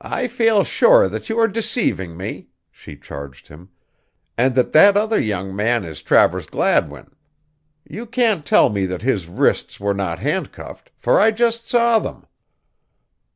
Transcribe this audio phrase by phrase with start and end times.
[0.00, 3.70] "I feel sure that you are deceiving me," she charged him,
[4.36, 7.12] "and that that other young man is Travers Gladwin.
[7.88, 12.26] You can't tell me that his wrists were not handcuffed, for I just saw them."